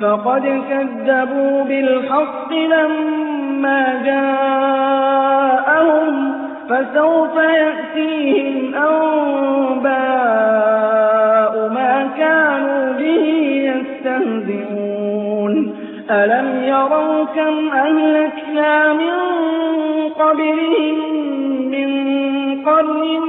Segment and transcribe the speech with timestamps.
[0.00, 5.54] فقد كذبوا بالحق لما جاءهم
[6.68, 9.90] فسوف يأتيهم أنباء
[11.74, 13.24] ما كانوا به
[13.70, 15.54] يستهزئون.
[16.10, 19.16] ألم يروا كم أهلكنا من
[20.18, 20.96] قبلهم
[21.70, 21.90] من
[22.64, 23.20] قرن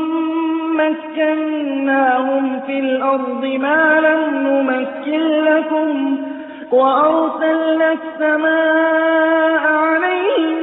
[0.77, 6.17] مكناهم في الأرض ما لم نمكن لكم
[6.71, 10.57] وأرسلنا السماء عليهم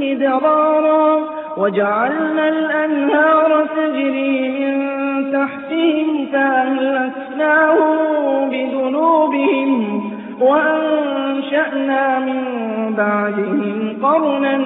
[0.00, 1.24] مدرارا
[1.56, 7.96] وجعلنا الأنهار تجري من تحتهم فأهلكناهم
[8.50, 10.00] بذنوبهم
[10.40, 12.42] وأنشأنا من
[12.96, 14.56] بعدهم قرنا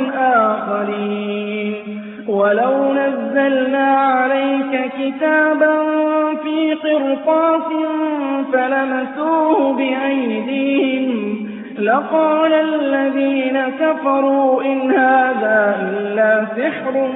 [0.54, 1.99] آخرين.
[2.30, 5.76] ولو نزلنا عليك كتابا
[6.42, 7.68] في قرطاس
[8.52, 17.08] فلمسوه بأيديهم لقال الذين كفروا إن هذا إلا سحر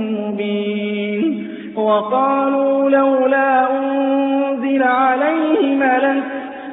[0.00, 6.24] مبين وقالوا لولا أنزل عليه ملك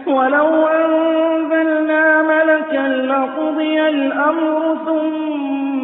[0.08, 5.65] ولو أنزلنا ملكا لقضي الأمر ثم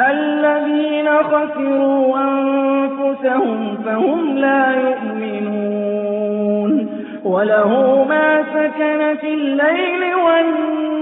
[0.00, 5.28] الذين خسروا أنفسهم فهم لا يؤمنون.
[7.24, 10.14] وله ما سكن في الليل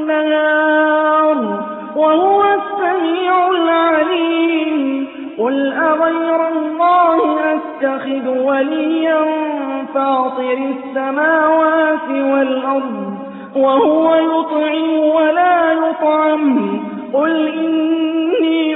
[0.03, 1.65] والنهار
[1.97, 5.07] وهو السميع العليم.
[5.39, 9.25] قل أغير الله أتخذ وليا
[9.95, 13.17] فاطر السماوات والأرض
[13.57, 16.81] وهو يطعم ولا يطعم.
[17.13, 18.76] قل إني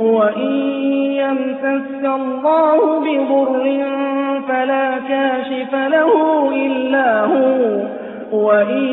[0.00, 0.52] وإن
[1.12, 3.84] يمسك الله بضر
[4.48, 6.12] فلا كاشف له
[6.66, 7.82] إلا هو
[8.32, 8.86] وإن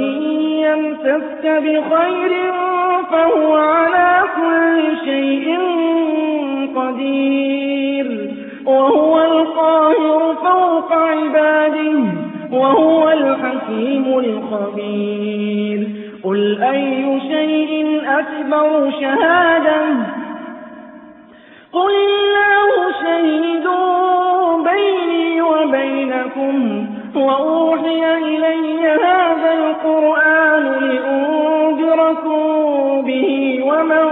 [0.66, 2.32] يمسك بخير
[3.12, 5.58] فهو على كل شيء
[6.76, 8.32] قدير
[8.66, 12.00] وهو القاهر فوق عباده
[12.52, 15.88] وهو الحكيم الخبير
[16.24, 19.82] قل أي شيء أكبر شهادة
[21.74, 23.68] قل الله شهيد
[24.70, 26.86] بيني وبينكم
[27.16, 32.42] وأوحي إلي هذا القرآن لأنذركم
[33.02, 34.08] به ومن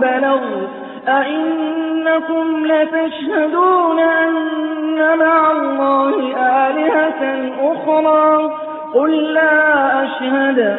[0.00, 0.40] بلغ
[1.08, 8.50] أئنكم لتشهدون أن مع الله آلهة أخرى.
[8.94, 10.78] قل لا أشهد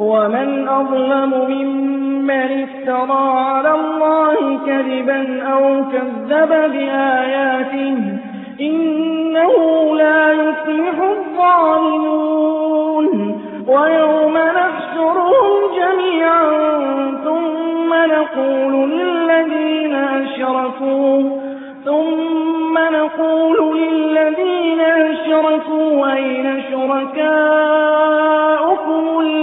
[0.00, 7.96] ومن أظلم ممن افترى على الله كذبا أو كذب بآياته
[8.60, 9.54] إنه
[9.94, 12.28] لا يفلح الظالمون.
[13.68, 15.48] ويوم نحشرهم
[15.78, 16.44] جميعا
[17.24, 21.22] ثم نقول للذين أشركوا
[21.84, 28.57] ثم نقول للذين أشركوا أين شركاؤكم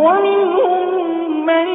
[0.00, 1.66] ومنهم من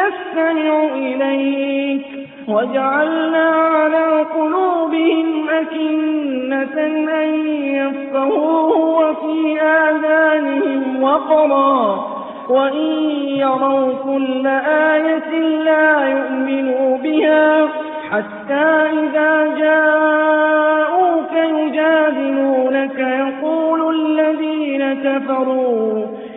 [0.00, 2.02] يستمع إليك
[2.48, 6.80] وجعلنا على قلوبهم أكنة
[7.22, 12.06] أن يفقهوه وفي آذانهم وقرا
[12.48, 12.92] وإن
[13.26, 17.68] يروا كل آية لا يؤمنوا بها
[18.10, 18.64] حتى
[19.02, 26.06] إذا جاءوك يجادلونك يقول الذين كفروا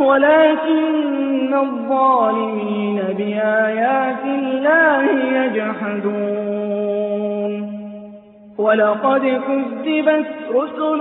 [0.00, 6.48] ولكن الظالمين بآيات الله يجحدون.
[8.58, 11.00] ولقد كذبت رسل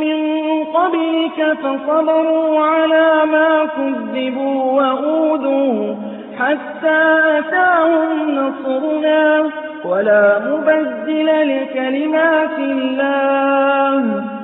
[0.00, 0.18] من
[0.64, 5.94] قبلك فصبروا على ما كذبوا وأوذوا
[6.38, 9.50] حتى أتاهم نصرنا.
[9.84, 14.31] ولا مبدل لكلمات الله.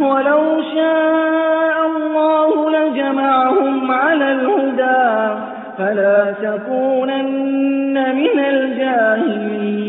[0.00, 5.40] ولو شاء الله لجمعهم على الهدى
[5.78, 9.88] فلا تكونن من الجاهلين.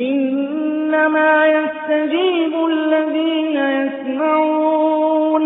[0.00, 5.44] إنما يستجيب الذين يسمعون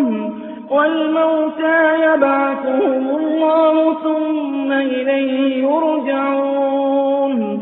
[0.70, 7.61] والموتى يبعثهم الله ثم إليه يرجعون.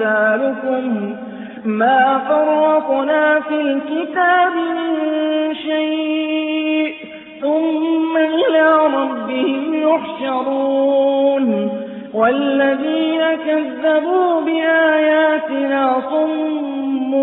[0.00, 1.16] أمثالكم
[1.64, 6.94] ما فرطنا في الكتاب من شيء
[7.40, 11.70] ثم إلى ربهم يحشرون.
[12.14, 17.14] والذين كذبوا بآياتنا صم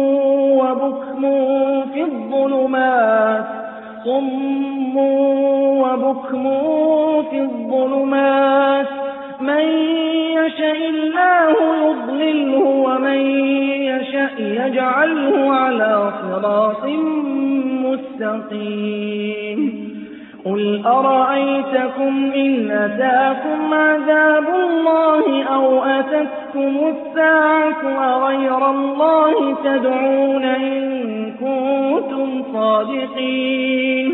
[0.60, 1.22] وبكم
[1.94, 3.46] في الظلمات
[4.06, 4.98] صم
[5.78, 6.44] وبكم
[7.32, 9.03] في الظلمات.
[9.44, 9.66] من
[10.38, 13.22] يشاء الله يضلله ومن
[13.82, 16.86] يشاء يجعله على صراط
[17.86, 19.60] مستقيم.
[20.46, 27.82] قل أرأيتكم إن أتاكم عذاب الله أو أتتكم الساعة
[28.16, 30.84] أغير الله تدعون إن
[31.40, 34.14] كنتم صادقين.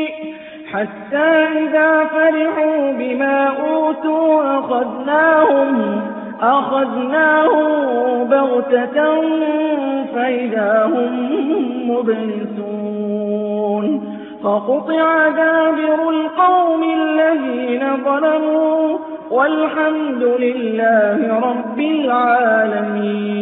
[0.73, 1.29] حتى
[1.63, 6.01] إذا فرحوا بما أوتوا أخذناهم
[6.41, 7.67] أخذناهم
[8.29, 9.21] بغتة
[10.15, 11.13] فإذا هم
[11.91, 12.91] مبلسون.
[14.43, 18.97] فقطع دابر القوم الذين ظلموا
[19.31, 23.41] والحمد لله رب العالمين.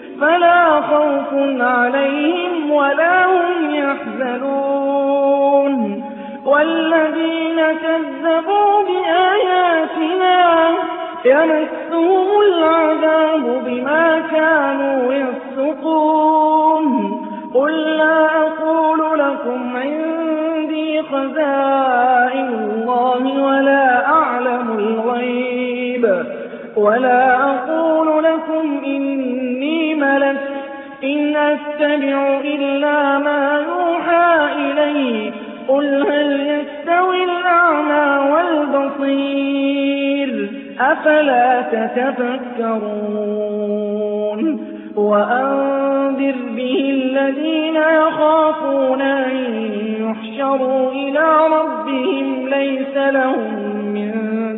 [0.21, 4.91] فلا خوف عليهم ولا هم يحزنون.
[6.45, 10.69] والذين كذبوا بآياتنا
[11.25, 16.91] يمسهم العذاب بما كانوا يفسقون.
[17.53, 26.40] قل لا أقول لكم عندي خزائن الله ولا أعلم الغيب.
[26.75, 30.41] ولا أقول لكم إني ملك
[31.03, 35.31] إن أتبع إلا ما يوحى إلي
[35.67, 39.51] قل هل يستوي الأعمى والبصير؟
[40.79, 43.11] أفلا تتفكرون؟
[44.95, 49.31] وأنذر به الذين يخافون أن
[49.99, 53.53] يحشروا إلى ربهم ليس لهم
[53.93, 54.11] من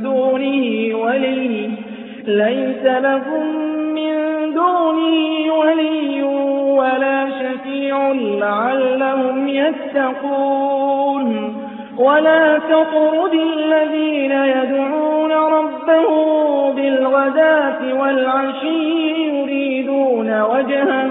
[0.03, 1.82] دونه ولي.
[2.27, 3.45] ليس لهم
[3.93, 4.13] من
[4.53, 6.23] دونه ولي
[6.77, 11.33] ولا شفيع لعلهم يتقون.
[11.97, 21.09] ولا تطرد الذين يدعون ربهم بالغداة والعشي يريدون وجهه.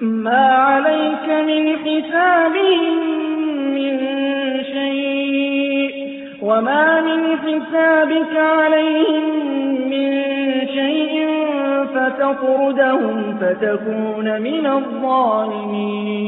[0.00, 2.94] ما عليك من حسابهم
[3.74, 3.98] من
[4.64, 5.15] شيء
[6.46, 9.24] وما من حسابك عليهم
[9.90, 10.12] من
[10.66, 11.28] شيء
[11.94, 16.26] فتطردهم فتكون من الظالمين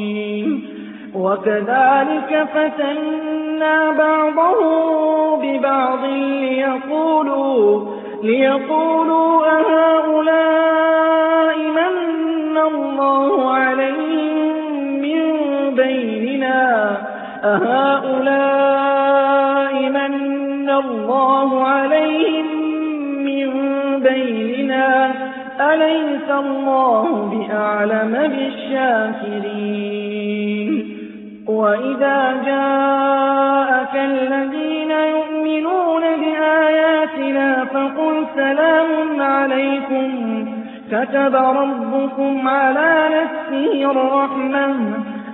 [1.15, 7.85] وكذلك فتنا بعضهم ببعض ليقولوا
[8.23, 10.89] ليقولوا أهؤلاء
[11.59, 14.57] من الله عليهم
[15.01, 15.21] من
[15.75, 16.97] بيننا
[17.45, 18.49] أهؤلاء
[20.79, 22.47] الله عليهم
[23.25, 23.51] من
[24.01, 25.13] بيننا؟
[25.61, 29.69] أليس الله بأعلم بالشاكرين؟
[31.47, 40.09] وإذا جاءك الذين يؤمنون بآياتنا فقل سلام عليكم.
[40.91, 44.75] كتب ربكم على نفسه الرحمة.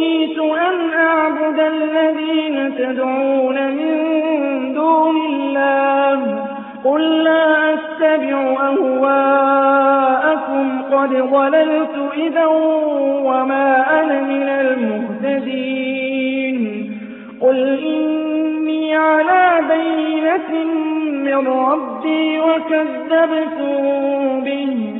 [0.00, 3.96] نهيت أن أعبد الذين تدعون من
[4.74, 6.44] دون الله؟
[6.84, 12.46] قل لا أتبع أهواءكم قد ضللت إذا
[13.24, 15.80] وما أنا من المهتدين.
[17.40, 20.64] قل إني على بينة
[21.12, 24.99] من ربي وكذبتم به.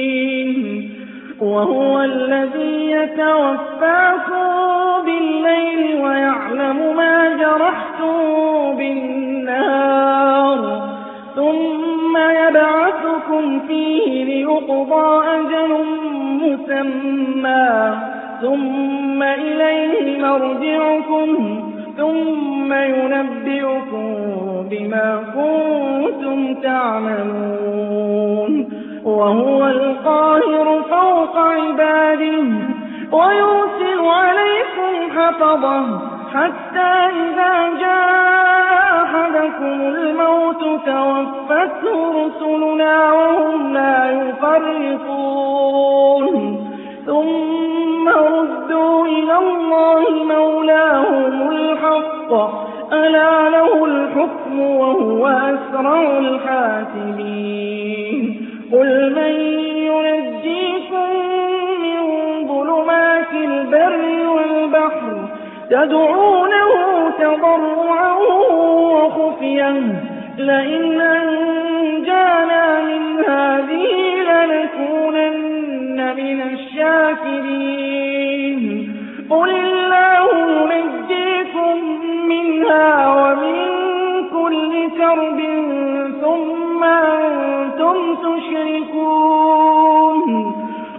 [1.41, 4.45] وهو الذي يتوفاكم
[5.05, 10.59] بالليل ويعلم ما جرحتم بالنهار
[11.35, 15.85] ثم يبعثكم فيه ليقضى أجل
[16.41, 17.93] مسمى
[18.41, 21.61] ثم إليه مرجعكم
[21.97, 24.15] ثم ينبئكم
[24.69, 27.61] بما كنتم تعملون
[29.05, 32.43] وهو القاهر فوق عباده
[33.11, 35.99] ويرسل عليكم حفظه
[36.33, 45.45] حتى إذا جاء أحدكم الموت توفته رسلنا وهم لا يفرقون
[47.05, 52.31] ثم ردوا إلى الله مولاهم الحق.
[52.93, 57.71] ألا له الحكم وهو أسرع الحاسبين
[58.71, 59.33] قل من
[59.77, 61.09] ينجيكم
[61.81, 62.01] من
[62.47, 65.29] ظلمات البر والبحر
[65.69, 66.71] تدعونه
[67.19, 68.13] تضرعا
[68.91, 69.71] وخفيا
[70.37, 73.87] لئن أنجانا من هذه
[74.29, 77.81] لنكونن من الشاكرين
[79.29, 80.27] قل الله
[80.73, 81.77] ينجيكم
[82.27, 83.57] منها ومن
[84.33, 85.39] كل كرب
[86.21, 86.83] ثم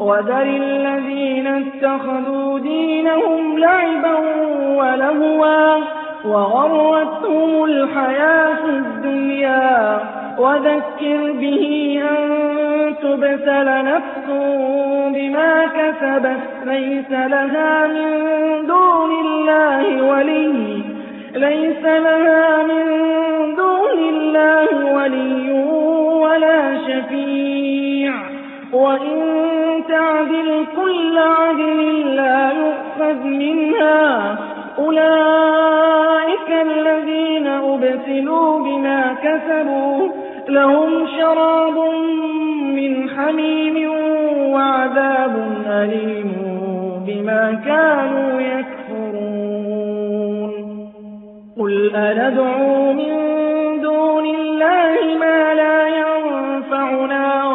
[0.00, 4.18] وذر الذين اتخذوا دينهم لعبا
[4.76, 5.76] ولهوا
[6.24, 10.00] وغرتهم الحياة الدنيا.
[10.38, 14.26] وذكر به أن تبتل نفس
[15.14, 20.82] بما كسبت ليس لها من دون الله ولي.
[21.34, 22.86] ليس لها من
[23.54, 25.52] دون الله ولي
[26.20, 28.35] ولا شفيع.
[28.72, 29.22] وإن
[29.88, 34.38] تعدل كل عدل لا يؤخذ منها
[34.78, 40.08] أولئك الذين أبسلوا بما كسبوا
[40.48, 41.78] لهم شراب
[42.74, 43.90] من حميم
[44.52, 45.34] وعذاب
[45.66, 46.32] أليم
[47.06, 49.66] بما كانوا يكفرون
[51.58, 53.16] قل أندعو من
[53.80, 57.45] دون الله ما لا ينفعنا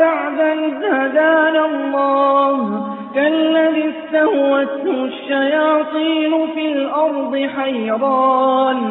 [0.00, 8.90] بعد إذ هدانا الله كالذي استهوته الشياطين في الأرض حيران.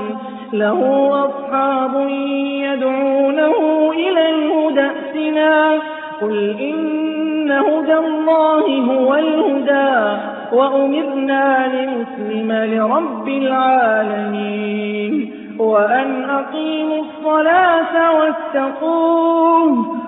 [0.53, 2.09] له أصحاب
[2.63, 5.79] يدعونه إلى الهدى ائتنا.
[6.21, 15.33] قل إن هدى الله هو الهدى وأمرنا لنسلم لرب العالمين.
[15.59, 20.02] وأن أقيموا الصلاة واتقوه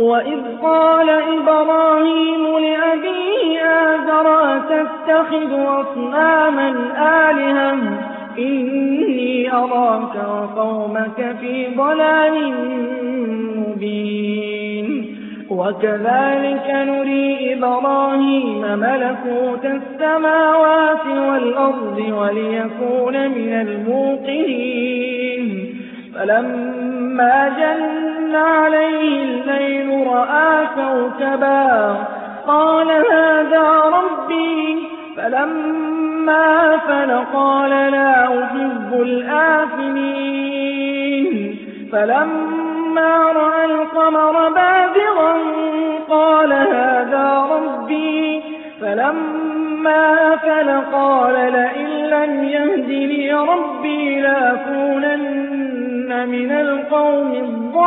[0.00, 6.68] وإذ قال إبراهيم لأبيه آذر تتخذ أصناما
[7.30, 7.78] آلهة؟
[8.38, 12.54] إني أراك وقومك في ضلال
[13.56, 15.16] مبين.
[15.50, 25.06] وكذلك نري إبراهيم ملكوت السماوات والأرض وليكون من الموقنين.
[26.18, 31.96] فلما جن عليه الليل رأى كوكبا
[32.46, 34.78] قال هذا ربي.
[35.16, 40.36] فلما أفل قال لا أحب الآفلين.
[41.92, 45.34] فلما رأى القمر بادغا
[46.10, 48.42] قال هذا ربي.
[48.80, 55.45] فلما أفل قال لئن لم يهدني ربي لأكونن
[56.06, 57.86] من القوم الضالين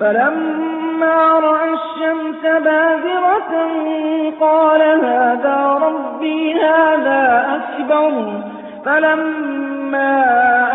[0.00, 3.52] فلما رأى الشمس بازرة
[4.40, 8.12] قال هذا ربي هذا أكبر
[8.84, 10.24] فلما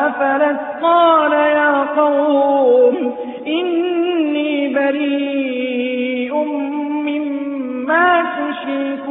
[0.07, 3.15] أفلت قال يا قوم
[3.47, 6.33] إني بريء
[7.05, 9.10] مما تشركون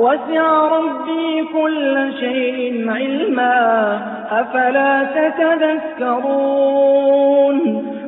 [0.00, 3.98] وسع ربي كل شيء علما
[4.30, 5.04] أفلا
[5.94, 7.56] تتذكرون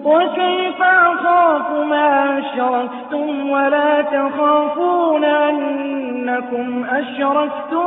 [0.04, 7.86] وكيف أخاف ما أشركتم ولا تخافون أنكم أشركتم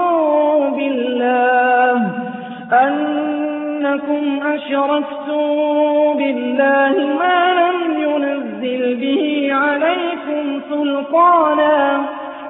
[0.76, 2.12] بالله
[2.74, 5.44] أنكم أشركتم
[6.18, 12.06] بالله ما لم ينزل به عليكم سلطانا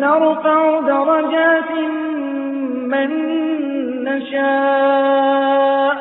[0.00, 1.70] نرفع درجات
[2.86, 3.10] من
[4.04, 5.96] نشاء.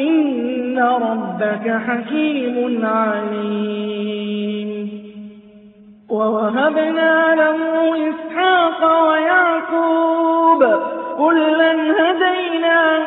[0.00, 4.90] إن ربك حكيم عليم.
[6.10, 7.58] ووهبنا له
[8.10, 10.80] إسحاق ويعقوب.
[11.18, 13.06] كلا هدينا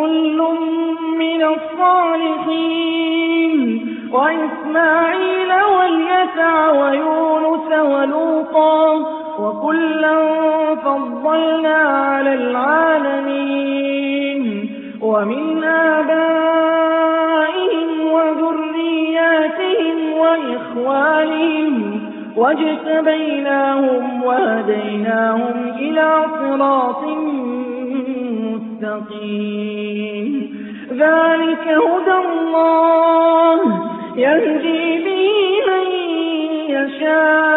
[0.00, 0.38] كل
[1.18, 3.06] من الصالحين
[4.12, 8.94] وإسماعيل واليسع ويونس ولوطا
[9.38, 10.18] وكلا
[10.74, 13.66] فضلنا على العالمين
[15.02, 16.28] ومن آبائهم
[18.12, 22.00] وذرياتهم وإخوانهم
[22.36, 27.04] واجتبيناهم وهديناهم إلى صراط
[28.76, 30.56] مستقيم
[30.90, 33.60] ذلك هدى الله
[34.16, 35.32] يهدي به
[35.68, 35.86] من
[36.68, 37.55] يشاء.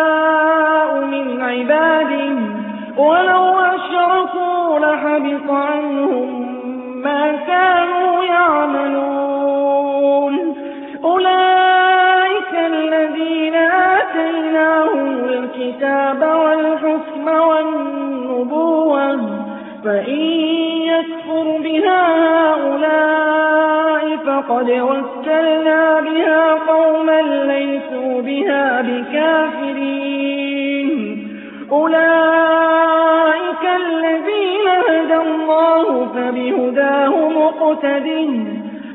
[22.00, 30.90] هؤلاء فقد وكلنا بها قوما ليسوا بها بكافرين.
[31.72, 38.08] أولئك الذين هدى الله فبهداه مقتد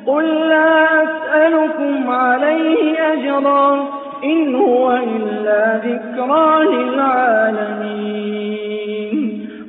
[0.06, 3.88] قل لا أسألكم عليه أجرا
[4.24, 8.33] إن هو إلا ذكرى للعالمين.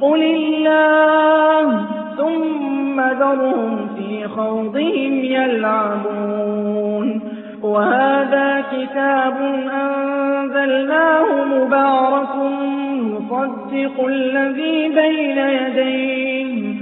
[0.00, 1.84] قل الله
[2.16, 7.20] ثم ذرهم في خوضهم يلعبون.
[7.62, 9.36] وهذا كتاب
[9.72, 12.36] أنزلناه مبارك
[13.02, 16.81] مصدق الذي بين يديه.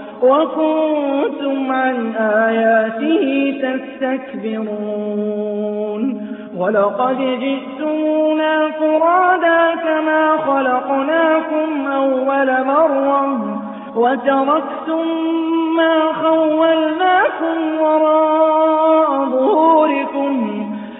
[0.21, 5.41] وكنتم عن آياته تستكبرون
[6.57, 13.61] ولقد جئتمونا فرادا كما خلقناكم أول مرة
[13.95, 15.07] وتركتم
[15.77, 20.60] ما خولناكم وراء ظهوركم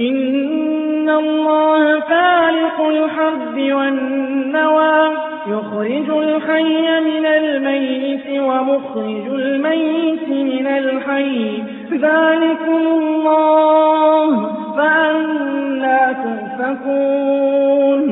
[0.00, 5.12] إن الله فالق الحب والنوى
[5.46, 11.62] يخرج الحي من الميت ومخرج الميت من الحي.
[11.92, 16.12] ذلكم الله فأنا
[16.58, 18.02] تؤفكون.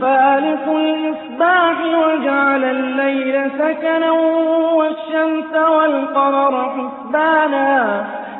[0.00, 4.10] فالق الإصباح وجعل الليل سكنا
[4.74, 8.04] والشمس والقمر حسبانا.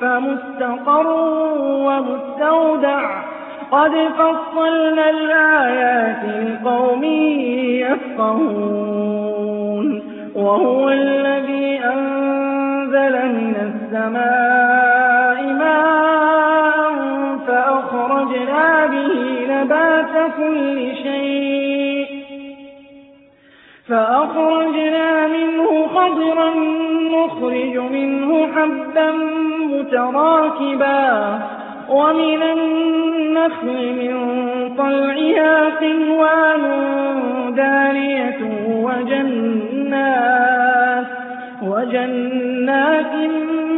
[0.00, 1.06] فمستقر
[1.64, 3.22] ومستودع.
[3.72, 7.04] قد فصلنا الآيات لقوم
[7.84, 8.90] يفقهون.
[10.34, 16.92] وهو الذي أنزل من السماء ماء
[17.46, 19.12] فأخرجنا به
[19.50, 21.59] نبات كل شيء.
[23.90, 26.50] فأخرجنا منه خضرا
[27.10, 29.12] نخرج منه حبا
[29.60, 31.38] متراكبا
[31.88, 34.14] ومن النخل من
[34.78, 36.62] طلعها قنوان
[37.56, 38.38] دانية
[38.84, 39.86] وجنات,
[41.62, 43.14] وجنات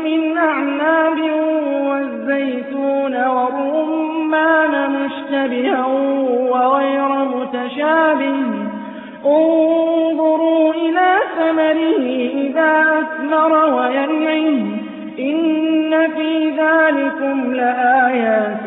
[0.04, 1.18] من أعناب
[1.86, 5.86] والزيتون والرمان مشتبها
[6.50, 8.61] وغير متشابه.
[9.26, 14.82] انظروا إلى ثمره إذا أثمر وينعم.
[15.18, 18.60] إن في ذلكم لآيات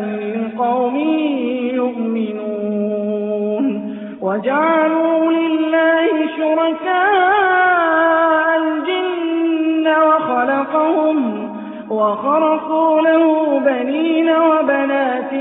[0.55, 0.95] لقوم
[1.73, 3.65] يؤمنون.
[4.21, 7.65] وجعلوا لله شركاء
[8.57, 11.49] الجن وخلقهم
[11.89, 15.33] وخرقوا له بنين وبنات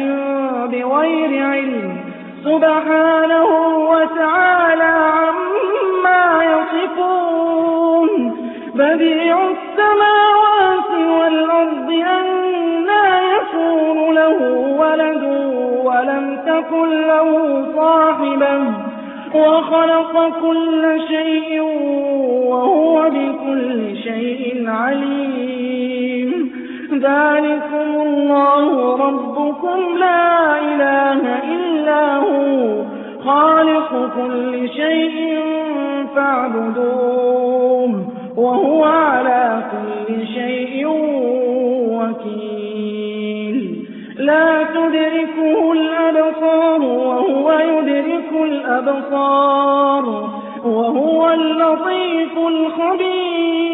[0.72, 2.03] بغير علم.
[2.44, 3.48] سبحانه
[3.90, 8.10] وتعالى عما يصفون
[8.74, 14.38] بديع السماوات والأرض أنا يكون له
[14.80, 15.22] ولد
[15.84, 17.28] ولم تكن له
[17.76, 18.54] صاحبة
[19.34, 21.60] وخلق كل شيء
[22.50, 26.33] وهو بكل شيء عليم
[26.92, 31.22] ذلكم الله ربكم لا إله
[31.54, 32.82] إلا هو.
[33.24, 35.38] خالق كل شيء
[36.16, 37.92] فاعبدوه
[38.36, 40.86] وهو على كل شيء
[41.98, 43.56] وكيل.
[44.18, 50.04] لا تدركه الأبصار وهو يدرك الأبصار
[50.64, 53.73] وهو اللطيف الخبير.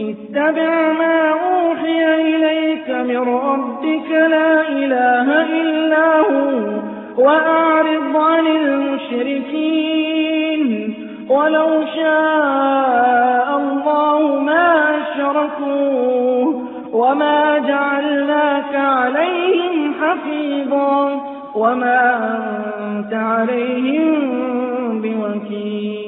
[0.00, 6.78] اتبع ما أوحي إليك من ربك لا إله إلا هو
[7.18, 9.88] وأعرض عن المشركين.
[11.28, 16.52] ولو شاء الله ما أشركوا
[16.92, 21.20] وما جعلناك عليهم حفيظا
[21.54, 22.28] وما
[22.78, 24.12] أنت عليهم
[25.02, 26.07] بوكيل.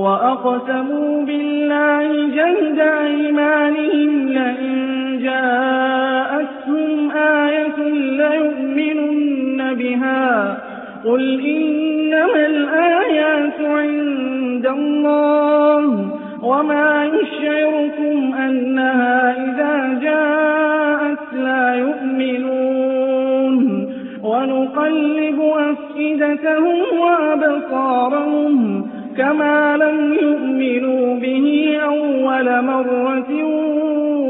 [0.00, 4.74] وأقسموا بالله جهد أيمانهم لئن
[5.22, 7.78] جاءتهم آية
[8.20, 10.56] ليؤمنن بها.
[11.04, 15.84] قل إنما الآيات عند الله
[16.42, 22.40] وما يشعركم أنها إذا جاءت لا يؤمنون.
[24.24, 28.89] ونقلب أفئدتهم وأبصارهم
[29.20, 33.44] كما لم يؤمنوا به أول مرة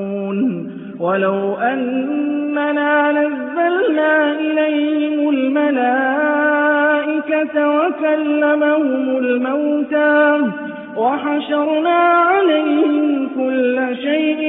[1.00, 6.74] ولو أننا نزلنا إليهم الملائكة
[7.78, 10.40] وكلمهم الموتى
[10.96, 11.98] وحشرنا
[12.30, 14.42] عليهم كل شيء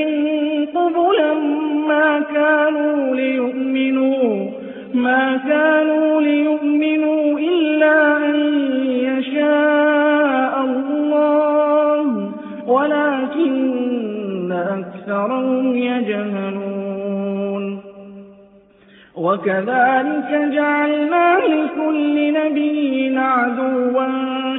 [0.76, 1.34] قبلا
[1.88, 4.50] ما كانوا ليؤمنوا
[4.94, 8.36] ما كانوا ليؤمنوا إلا أن
[8.88, 12.32] يشاء الله
[12.68, 16.76] ولكن أكثرهم يجهلون.
[19.16, 24.45] وكذلك جعلنا لكل نبي عدوا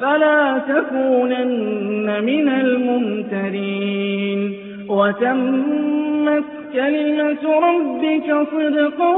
[0.00, 4.52] فلا تكونن من الممترين.
[4.88, 9.16] وتمت كلمة ربك صدقا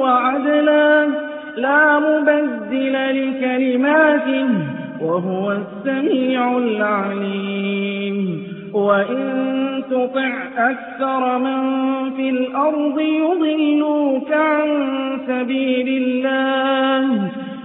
[0.00, 1.08] وعدلا.
[1.56, 4.48] لا مبدل لكلماته
[5.00, 8.44] وهو السميع العليم.
[8.74, 9.44] وإن
[9.90, 11.60] تطع أكثر من
[12.10, 14.68] في الأرض يضلوك عن
[15.26, 17.28] سبيل الله.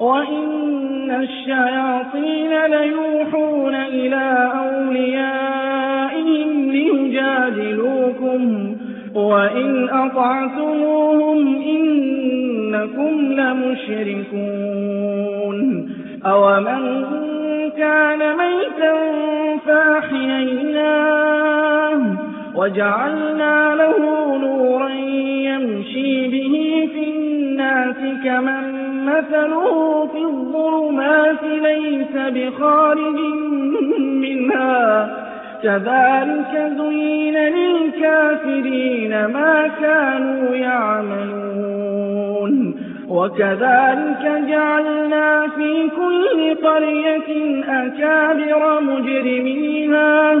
[0.00, 8.42] وإن الشياطين ليوحون إلى أوليائهم ليجادلوكم
[9.14, 14.60] وإن أطعتموهم إنكم لمشركون
[16.26, 17.04] أومن
[17.78, 18.94] كان ميتا
[19.66, 21.20] فاحييناه
[22.54, 23.98] وجعلنا له
[24.38, 24.88] نورا
[25.48, 33.18] يمشي به في الناس كمن مثله في الظلمات ليس بخارج
[34.00, 35.10] منها.
[35.62, 41.40] كذلك زين للكافرين ما كانوا يعملون.
[43.08, 50.40] وكذلك جعلنا في كل قرية أكابر مجرميها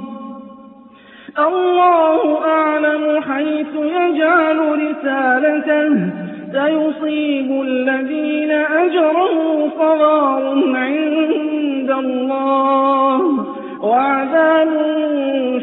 [1.39, 6.09] الله أعلم حيث يجعل رسالته.
[6.51, 13.45] سيصيب الذين أجروا صغار عند الله.
[13.81, 14.69] وعذاب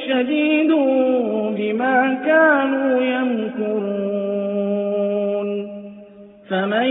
[0.09, 0.73] شديد
[1.59, 4.29] بما كانوا يمكرون.
[6.51, 6.89] فمن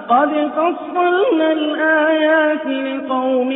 [0.11, 3.51] قد فصلنا الآيات لقوم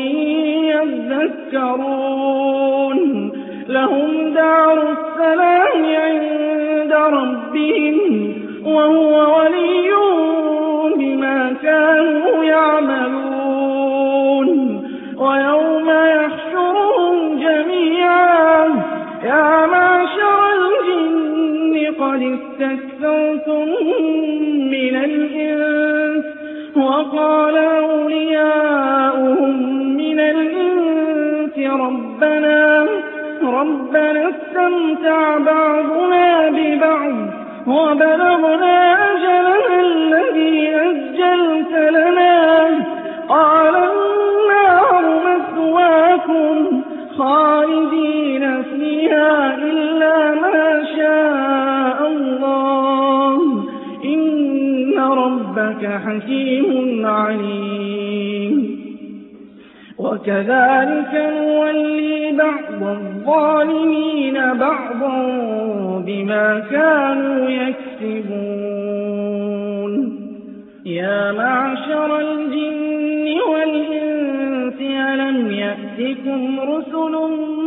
[1.55, 3.31] يذكرون.
[3.69, 8.33] لهم دار السلام عند ربهم
[8.65, 9.91] وهو ولي
[10.97, 14.47] بما كانوا يعملون.
[15.17, 18.67] ويوم يحشرهم جميعا.
[19.23, 23.67] يا معشر الجن قد استكثرتم
[24.71, 26.04] من الإنس
[26.75, 29.55] وقال أولياؤهم
[29.97, 32.87] من الإنس ربنا
[33.43, 37.15] ربنا استمتع بعضنا ببعض
[37.67, 38.75] وبلغنا
[39.13, 42.35] أجلنا الذي أجلت لنا.
[43.29, 46.81] قال النار مثواكم
[47.17, 47.64] خالدين
[55.87, 58.85] حكيم عليم.
[59.97, 65.17] وكذلك نولي بعض الظالمين بعضا
[66.07, 68.55] بما كانوا يكسبون.
[70.85, 77.13] يا معشر الجن والإنس ألم يأتكم رسل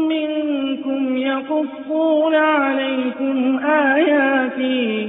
[0.09, 5.09] منكم يقصون عليكم آياتي؟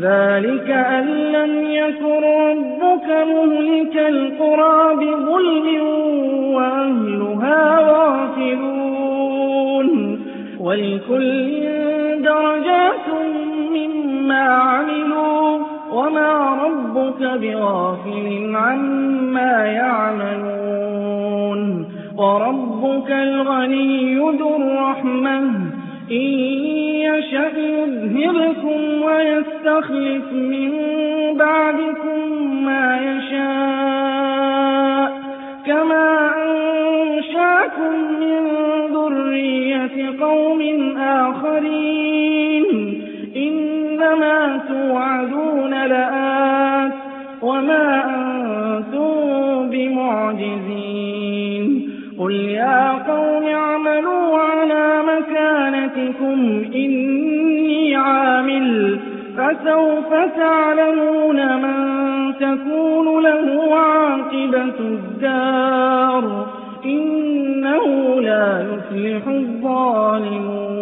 [0.00, 5.66] ذلك أن لم يكن ربك مهلك القرى بظلم
[6.54, 8.86] وأهلها غافلون.
[10.60, 11.62] ولكل
[12.22, 13.08] درجات
[13.72, 15.58] مما عملوا
[15.92, 16.32] وما
[16.64, 20.66] ربك بغافل عما يعملون.
[22.18, 25.38] وربك الغني ذو الرحمة
[26.10, 26.26] إن
[27.06, 29.02] يشأ يذهبكم
[29.66, 30.72] ويستخلف من
[31.38, 32.18] بعدكم
[32.64, 33.46] ما يشاء
[35.66, 38.42] كما أنشأكم من
[38.94, 40.60] ذرية قوم
[40.98, 42.66] آخرين.
[43.36, 46.92] إنما توعدون لآت
[47.42, 49.10] وما أنتم
[49.70, 51.16] بمعجزين.
[52.18, 58.35] قل يا قوم اعملوا على مكانتكم إني عامل
[59.46, 61.76] فسوف تعلمون من
[62.34, 66.46] تكون له عاقبة الدار.
[66.84, 70.72] إنه لا يفلح الظالمون.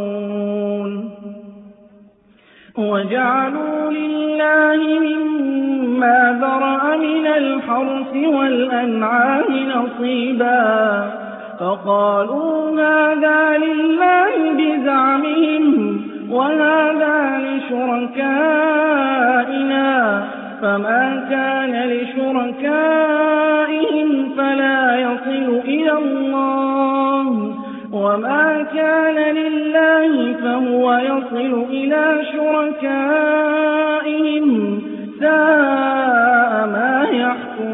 [2.78, 9.44] وجعلوا لله مما ذرأ من الحرث والأنعام
[9.74, 11.10] نصيبا.
[11.60, 18.74] فقالوا هذا لله بزعمهم؟ وهذا لشركائنا
[20.62, 23.28] فما كان لشركائهم
[24.36, 27.54] فلا يصل إلى الله
[27.92, 33.74] وما كان لله فهو يصل إلى شركائهم
[35.20, 37.73] ساء ما يحكمون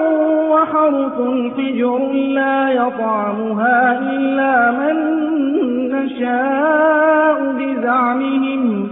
[0.81, 1.21] وحرث
[1.57, 4.95] حجر لا يطعمها إلا من
[5.91, 8.87] نشاء بزعمهم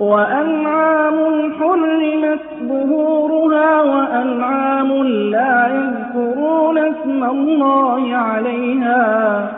[0.00, 1.14] وأنعام
[1.58, 4.92] حرمت ظهورها وأنعام
[5.32, 9.48] لا يذكرون اسم الله عليها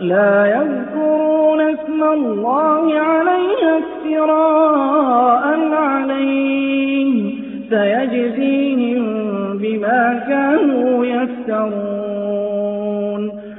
[0.00, 7.34] لا يذكرون اسم الله عليها افتراء عليه
[7.70, 9.17] سيجزيهم
[9.58, 12.78] بما كانوا يفترون.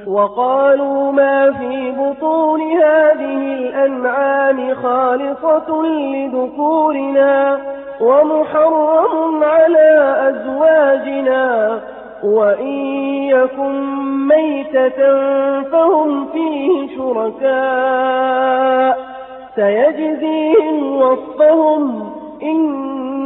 [0.06, 7.58] وقالوا ما في بطون هذه الأنعام خالصة لذكورنا
[8.00, 11.78] ومحرم على أزواجنا.
[12.24, 12.76] وإن
[13.24, 13.82] يكن
[14.28, 15.20] ميتة
[15.62, 18.30] فهم فيه شركاء.
[19.56, 22.10] سيجزيهم وصفهم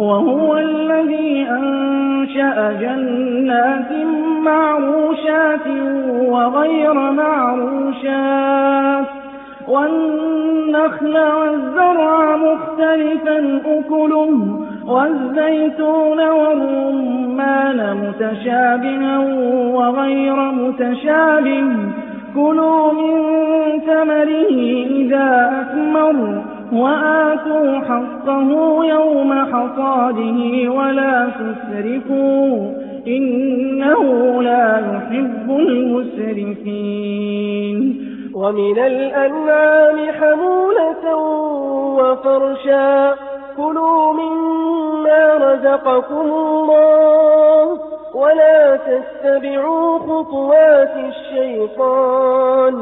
[0.00, 3.92] وهو الذي أنشأ جنات
[4.44, 5.66] معروشات
[6.20, 9.06] وغير معروشات
[9.68, 19.18] والنخل والزرع مختلفا أكله والزيتون والرمان متشابها
[19.74, 21.64] وغير متشابه
[22.34, 23.20] كلوا من
[23.80, 24.50] ثمره
[24.90, 26.42] إذا أثمر
[26.72, 28.48] وآتوا حقه
[28.84, 32.70] يوم حصاده ولا تسرفوا
[33.06, 37.20] إنه لا يحب المسرفين.
[38.34, 41.16] ومن الأنعام حمولة
[41.98, 43.14] وفرشا
[43.56, 47.78] كلوا مما رزقكم الله
[48.14, 52.76] ولا تتبعوا خطوات الشيطان.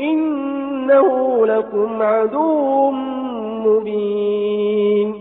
[0.00, 2.90] إنه لكم عدو
[3.66, 5.14] مبين.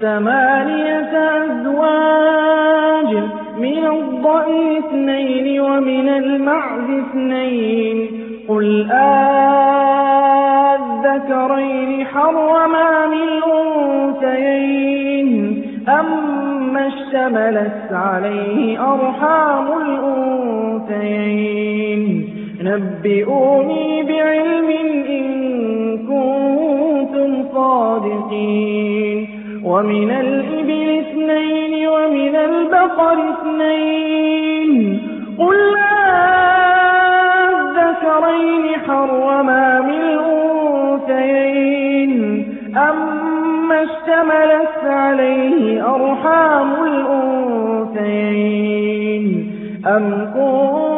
[0.00, 1.12] ثمانية
[1.44, 3.14] أزواج
[3.58, 8.08] من الضأن اثنين ومن المعز اثنين.
[8.48, 9.26] قل آذكرين
[12.06, 13.28] حرما من
[14.22, 15.28] الأنثيين
[15.88, 19.66] أما اشتملت عليه أرحام
[20.86, 22.37] الأنثيين.
[22.62, 24.70] نبئوني بعلم
[25.08, 25.24] إن
[25.98, 29.26] كنتم صادقين.
[29.64, 35.00] ومن الإبل اثنين ومن البقر اثنين.
[35.38, 35.76] قل
[37.48, 40.00] الذكرين حرما من
[41.08, 42.12] الأنثيين.
[42.76, 48.22] أما اشتملت عليه أرحام الأنثيين.
[49.86, 50.97] أم كنتم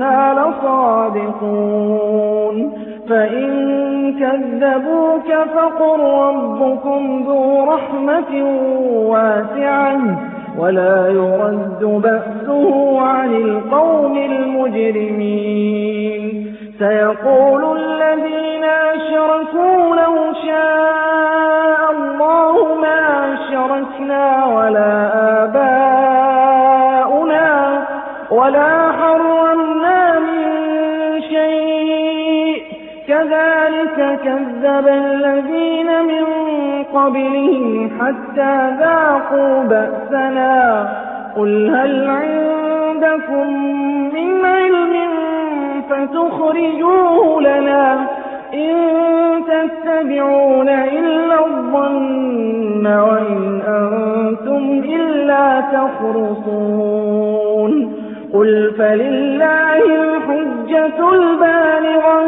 [0.00, 1.76] وإنا لصادقون.
[3.08, 3.50] فإن
[4.20, 8.32] كذبوك فقل ربكم ذو رحمة
[9.08, 9.98] واسعة
[10.58, 15.74] ولا يرد بأسه عن القوم المجرمين.
[16.78, 23.00] سيقول الذين أشركوا لو شاء الله ما
[23.34, 24.92] أشركنا ولا
[25.44, 27.48] آباؤنا
[28.30, 28.89] ولا
[31.50, 32.62] شيء.
[33.08, 36.24] كذلك كذب الذين من
[36.94, 40.88] قبلهم حتى ذاقوا بأسنا.
[41.36, 43.46] قل هل عندكم
[44.14, 44.94] من علم
[45.90, 48.06] فتخرجوه لنا
[48.54, 48.74] إن
[49.48, 56.90] تتبعون إلا الظن وإن أنتم إلا تخرصون.
[58.34, 60.19] قل فلله
[60.70, 62.26] الحجة البالغة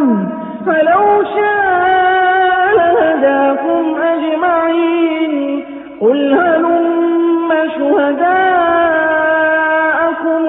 [0.67, 5.65] فلو شاء لهداكم أجمعين.
[6.01, 8.43] قل هلم شهداءكم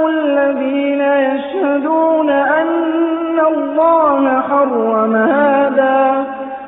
[0.08, 6.26] الذين يشهدون أن الله حرم هذا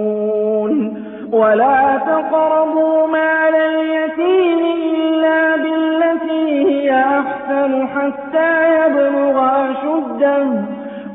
[1.32, 4.60] ولا تقربوا مال اليتيم
[4.96, 9.36] إلا بالتي هي أحسن حتى يبلغ
[9.72, 10.46] أشده.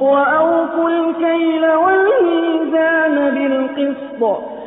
[0.01, 4.23] وأوفوا الكيل والميزان بالقسط.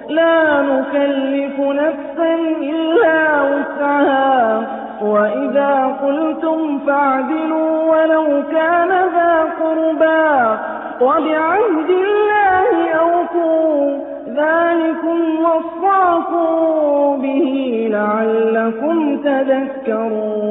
[0.10, 4.85] لا نكلف نفسا إلا وسعها.
[5.06, 10.60] وإذا قلتم فاعدلوا ولو كان ذا قربا
[11.01, 13.97] وبعهد الله أوفوا
[14.28, 20.45] ذلكم وصاكم به لعلكم تذكرون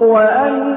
[0.00, 0.76] وأن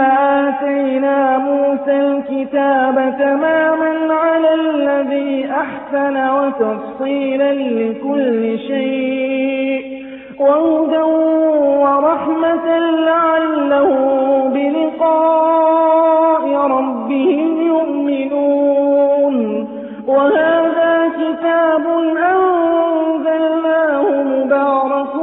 [0.00, 10.04] آتينا موسى الكتاب تماما على الذي أحسن وتفصيلا لكل شيء
[10.40, 11.02] وهدى
[11.82, 12.66] ورحمة
[13.08, 16.44] لعلهم بلقاء
[16.76, 19.36] ربهم يؤمنون.
[20.06, 21.84] وهذا كتاب
[22.32, 25.14] أنزلناه مبارك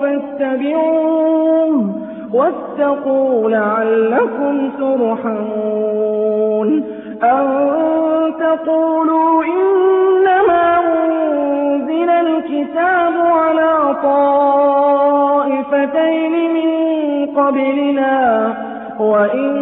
[0.00, 1.17] فاتبعوه
[2.34, 6.84] واتقوا لعلكم ترحمون.
[7.22, 7.46] أن
[8.40, 15.34] تقولوا إنما أنزل الكتاب على طائفتين
[16.54, 16.70] من
[17.26, 18.54] قبلنا
[19.00, 19.54] وإن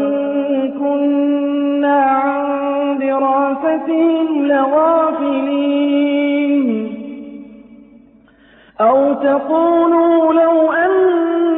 [0.79, 5.87] كنا عن دراستهم لغافلين.
[8.81, 10.73] أو تقولوا لو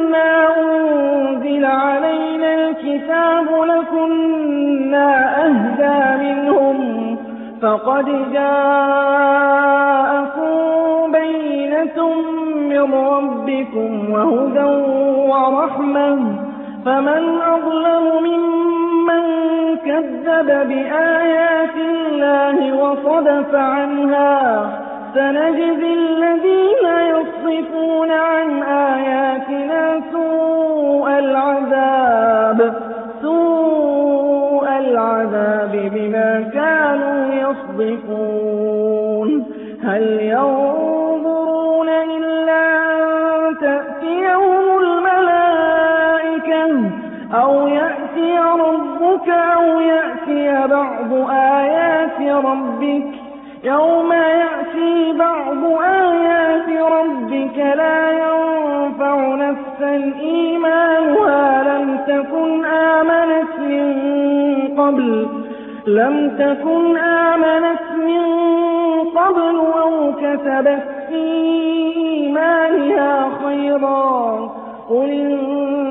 [0.09, 5.09] أنا أنزل علينا الكتاب لكنا
[5.45, 7.17] أهدى منهم
[7.61, 9.51] فقد جاءكم
[11.11, 12.13] بينة
[12.69, 14.69] من ربكم وهدى
[15.29, 16.17] ورحمة
[16.85, 19.23] فمن أظلم ممن
[19.85, 26.85] كذب بآيات الله وصدف عنها سنجزي الذين
[27.15, 32.73] يصفون عن آياتنا سوء العذاب
[33.21, 37.33] سوء العذاب بما كانوا
[37.89, 39.29] يصدفون
[39.83, 42.63] هل ينظرون إلا
[43.35, 46.65] أن تأتيهم الملائكة
[47.33, 53.28] أو يأتي ربك أو يأتي بعض آيات ربك؟
[53.63, 63.93] يوم يأتي بعض آيات ربك لا ينفع نفسا إيمانها لم تكن آمنت من
[64.77, 65.27] قبل
[65.87, 68.25] لم تكن آمنت من
[69.15, 71.23] قبل أو كسبت في
[71.97, 74.49] إيمانها خيرا.
[74.89, 75.09] قل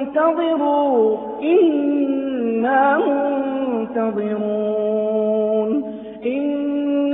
[0.09, 4.59] انتظروا إنا منتظرون.
[6.27, 6.68] إن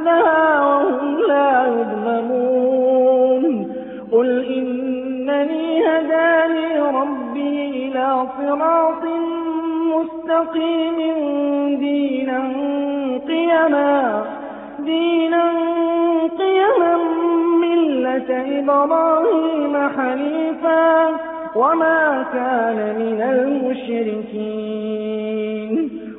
[0.00, 3.44] مثلها وهم لا يظلمون.
[4.12, 9.04] قل إنني هداني ربي إلى صراط
[9.94, 10.96] مستقيم
[11.78, 12.40] دينا
[13.28, 14.24] قيما
[14.78, 15.44] دينا
[16.38, 16.96] قيما
[17.60, 20.90] ملة إبراهيم حنيفا.
[21.56, 24.50] وما كان من المشركين.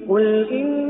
[0.09, 0.80] قل إن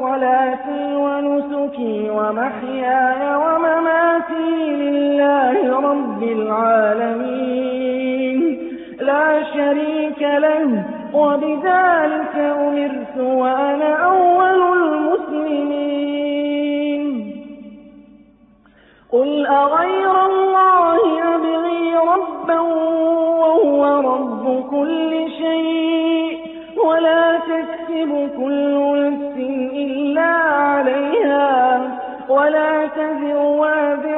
[0.00, 4.50] صلاتي ونسكي ومحياي ومماتي
[4.82, 5.58] لله
[5.90, 7.78] رب العالمين.
[9.00, 10.84] لا شريك له
[11.14, 16.08] وبذلك أمرت وأنا أول المسلمين.
[19.12, 21.00] قل أغير الله
[21.34, 22.60] أبغي ربا
[23.40, 23.80] وهو
[24.12, 26.34] رب كل شيء
[26.86, 29.27] ولا تكسب كل نفس